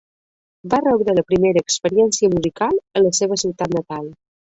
Va 0.73 0.77
rebre 0.85 1.13
la 1.17 1.23
primera 1.31 1.61
experiència 1.65 2.29
musical 2.37 2.73
a 3.01 3.05
la 3.09 3.13
seva 3.19 3.39
ciutat 3.43 3.77
natal. 3.77 4.09